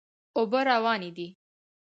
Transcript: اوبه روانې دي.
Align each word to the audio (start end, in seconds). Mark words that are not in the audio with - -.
اوبه 0.37 0.59
روانې 0.69 1.09
دي. 1.17 1.27